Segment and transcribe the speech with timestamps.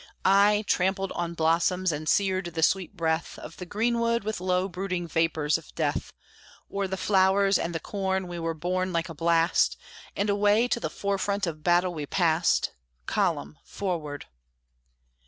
[0.25, 5.07] Ay, trampled on blossoms, and seared the sweet breath Of the greenwood with low brooding
[5.07, 6.11] vapors of death;
[6.73, 9.77] O'er the flowers and the corn we were borne like a blast,
[10.15, 12.71] And away to the forefront of battle we passed
[13.05, 13.59] "Column!
[13.63, 14.25] Forward!"